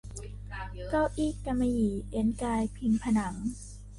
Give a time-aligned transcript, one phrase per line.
[0.89, 3.33] เก้าอี้กำมะหยี่เอนกายพิงผนัง